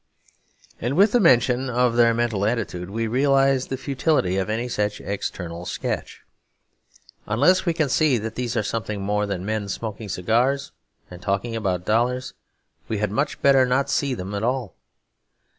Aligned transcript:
And 0.79 0.95
with 0.97 1.11
the 1.11 1.19
mention 1.19 1.69
of 1.69 1.95
their 1.95 2.11
mental 2.11 2.43
attitude 2.43 2.89
we 2.89 3.05
realise 3.05 3.65
the 3.67 3.77
futility 3.77 4.35
of 4.37 4.49
any 4.49 4.67
such 4.67 4.99
external 4.99 5.63
sketch. 5.67 6.21
Unless 7.27 7.67
we 7.67 7.73
can 7.75 7.87
see 7.87 8.17
that 8.17 8.33
these 8.33 8.57
are 8.57 8.63
something 8.63 9.03
more 9.03 9.27
than 9.27 9.45
men 9.45 9.69
smoking 9.69 10.09
cigars 10.09 10.71
and 11.11 11.21
talking 11.21 11.55
about 11.55 11.85
dollars 11.85 12.33
we 12.87 12.97
had 12.97 13.11
much 13.11 13.43
better 13.43 13.63
not 13.63 13.91
see 13.91 14.15
them 14.15 14.33
at 14.33 14.41
all. 14.41 14.73